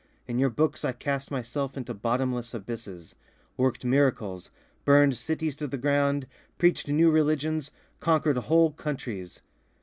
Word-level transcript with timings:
In 0.25 0.39
your 0.39 0.49
books 0.49 0.83
I 0.83 0.93
cast 0.93 1.29
myself 1.29 1.77
into 1.77 1.93
bottomless 1.93 2.55
abysses, 2.55 3.13
worked 3.55 3.85
miracles, 3.85 4.49
burned 4.83 5.15
cities 5.15 5.55
to 5.57 5.67
the 5.67 5.77
ground, 5.77 6.25
preached 6.57 6.87
new 6.87 7.11
religions, 7.11 7.69
conquered 7.99 8.37
whole 8.37 8.71
countries... 8.71 9.41